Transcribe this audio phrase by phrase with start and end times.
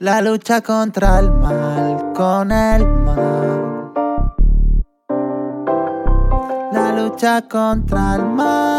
[0.00, 3.92] La lucha contra el mal, con el mal.
[6.72, 8.77] La lucha contra el mal,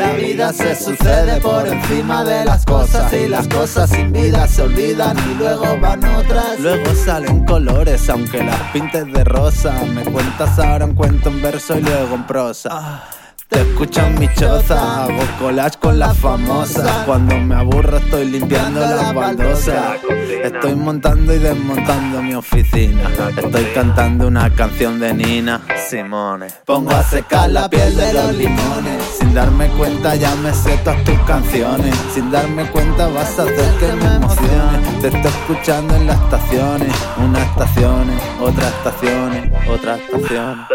[0.00, 4.62] La vida se sucede por encima de las cosas y las cosas sin vida se
[4.62, 6.58] olvidan y luego van otras.
[6.58, 9.78] Luego salen colores aunque las pintes de rosa.
[9.94, 13.04] Me cuentas ahora un cuento en verso y luego en prosa.
[13.50, 17.04] Te escucho en mi choza, hago collage con las famosas.
[17.04, 19.98] Cuando me aburro estoy limpiando las baldosas.
[20.42, 23.10] Estoy montando y desmontando mi oficina.
[23.36, 25.60] Estoy cantando una canción de Nina
[25.90, 26.46] Simone.
[26.64, 28.99] Pongo a secar la piel de los limones.
[29.20, 31.94] Sin darme cuenta ya me sé todas tus canciones.
[32.14, 35.00] Sin darme cuenta vas a hacer que me emocione.
[35.00, 36.92] Te estoy escuchando en las estaciones.
[37.18, 40.66] Unas estaciones, otras estaciones, otras estaciones.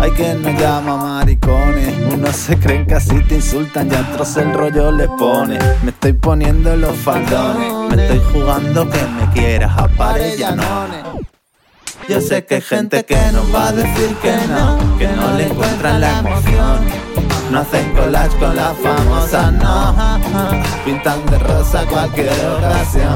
[0.00, 1.94] Hay quien nos llama maricones.
[2.12, 5.58] Unos se creen que así te insultan y otros el rollo les pone.
[5.82, 7.94] Me estoy poniendo los faldones.
[7.94, 11.04] Me estoy jugando que me quieras a parellanones.
[12.08, 15.46] Yo sé que hay gente que nos va a decir que no, que no le
[15.46, 17.23] encuentran la emoción.
[17.50, 19.94] No hacen collage con la famosa, no.
[20.84, 22.28] Pintan de rosa cualquier
[22.58, 23.14] ocasión.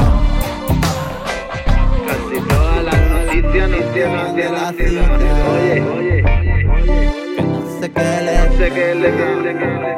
[2.06, 5.48] Casi todas las noticias, noticias, noticias, noticias, noticias.
[5.52, 6.22] Oye, oye,
[7.36, 9.88] Que no sé qué le no sé qué le, la.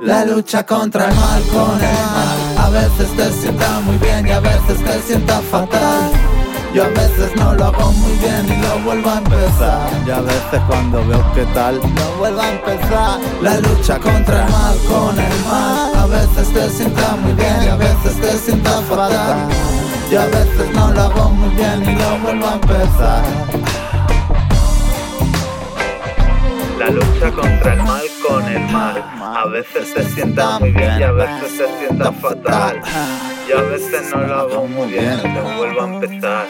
[0.00, 4.30] La lucha contra el mal con el mal A veces te sienta muy bien y
[4.30, 6.37] a veces te sienta fatal
[6.74, 9.90] Yo a veces no lo hago muy bien y lo vuelvo a empezar.
[10.06, 13.18] Y a veces cuando veo qué tal lo vuelvo a empezar.
[13.42, 15.96] La lucha contra el mal con el mal.
[15.96, 19.48] A veces te sienta muy bien y a veces te sienta fatal.
[20.10, 23.24] Yo a veces no lo hago muy bien y lo vuelvo a empezar
[28.96, 32.80] A veces se sienta muy bien y a veces se sienta fatal.
[33.48, 36.46] Y a veces no lo hago muy bien, lo vuelvo a empezar.